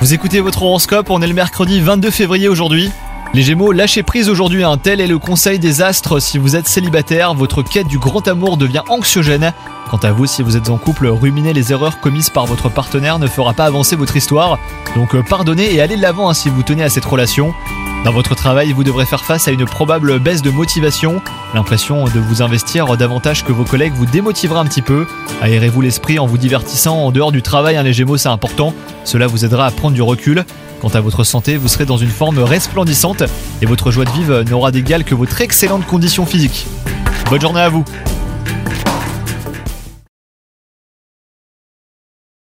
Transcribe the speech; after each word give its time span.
Vous 0.00 0.12
écoutez 0.12 0.40
votre 0.40 0.64
horoscope, 0.64 1.08
on 1.10 1.22
est 1.22 1.28
le 1.28 1.34
mercredi 1.34 1.80
22 1.80 2.10
février 2.10 2.48
aujourd'hui. 2.48 2.90
Les 3.32 3.42
Gémeaux, 3.42 3.70
lâchez 3.70 4.02
prise 4.02 4.28
aujourd'hui, 4.28 4.64
un 4.64 4.76
tel 4.76 5.00
est 5.00 5.06
le 5.06 5.20
conseil 5.20 5.60
des 5.60 5.82
astres. 5.82 6.18
Si 6.18 6.36
vous 6.36 6.56
êtes 6.56 6.66
célibataire, 6.66 7.32
votre 7.32 7.62
quête 7.62 7.86
du 7.86 8.00
grand 8.00 8.26
amour 8.26 8.56
devient 8.56 8.82
anxiogène. 8.88 9.52
Quant 9.88 9.98
à 9.98 10.10
vous, 10.10 10.26
si 10.26 10.42
vous 10.42 10.56
êtes 10.56 10.68
en 10.68 10.78
couple, 10.78 11.06
ruminer 11.06 11.52
les 11.52 11.70
erreurs 11.70 12.00
commises 12.00 12.30
par 12.30 12.46
votre 12.46 12.70
partenaire 12.70 13.20
ne 13.20 13.28
fera 13.28 13.52
pas 13.52 13.66
avancer 13.66 13.94
votre 13.94 14.16
histoire. 14.16 14.58
Donc 14.96 15.14
euh, 15.14 15.22
pardonnez 15.22 15.72
et 15.72 15.80
allez 15.80 15.96
de 15.96 16.02
l'avant 16.02 16.28
hein, 16.28 16.34
si 16.34 16.48
vous 16.48 16.64
tenez 16.64 16.82
à 16.82 16.88
cette 16.88 17.04
relation. 17.04 17.54
Dans 18.04 18.12
votre 18.12 18.34
travail, 18.34 18.72
vous 18.72 18.82
devrez 18.82 19.06
faire 19.06 19.24
face 19.24 19.46
à 19.46 19.52
une 19.52 19.64
probable 19.64 20.18
baisse 20.18 20.42
de 20.42 20.50
motivation. 20.50 21.22
L'impression 21.54 22.06
de 22.06 22.18
vous 22.18 22.42
investir 22.42 22.96
davantage 22.96 23.44
que 23.44 23.52
vos 23.52 23.62
collègues 23.62 23.92
vous 23.94 24.06
démotivera 24.06 24.58
un 24.58 24.64
petit 24.64 24.82
peu. 24.82 25.06
Aérez-vous 25.40 25.80
l'esprit 25.80 26.18
en 26.18 26.26
vous 26.26 26.36
divertissant 26.36 26.96
en 26.96 27.12
dehors 27.12 27.30
du 27.30 27.42
travail, 27.42 27.80
les 27.84 27.92
Gémeaux, 27.92 28.16
c'est 28.16 28.28
important. 28.28 28.74
Cela 29.04 29.28
vous 29.28 29.44
aidera 29.44 29.66
à 29.66 29.70
prendre 29.70 29.94
du 29.94 30.02
recul. 30.02 30.44
Quant 30.80 30.88
à 30.88 31.00
votre 31.00 31.22
santé, 31.22 31.56
vous 31.56 31.68
serez 31.68 31.84
dans 31.84 31.96
une 31.96 32.10
forme 32.10 32.40
resplendissante 32.40 33.22
et 33.60 33.66
votre 33.66 33.92
joie 33.92 34.04
de 34.04 34.10
vivre 34.10 34.42
n'aura 34.42 34.72
d'égal 34.72 35.04
que 35.04 35.14
votre 35.14 35.40
excellente 35.40 35.86
condition 35.86 36.26
physique. 36.26 36.66
Bonne 37.30 37.40
journée 37.40 37.60
à 37.60 37.68
vous 37.68 37.84